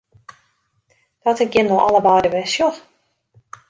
Dat 1.23 1.39
ik 1.43 1.53
jim 1.53 1.67
no 1.69 1.77
allebeide 1.87 2.29
wer 2.33 2.47
sjoch! 2.53 2.77